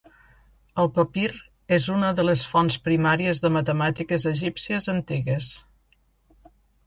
El 0.83 0.87
papir 0.93 1.25
és 1.77 1.85
una 1.95 2.09
de 2.19 2.25
les 2.25 2.45
fonts 2.53 2.77
primàries 2.87 3.43
de 3.45 3.51
matemàtiques 3.57 4.27
egípcies 4.33 4.89
antigues. 4.97 5.51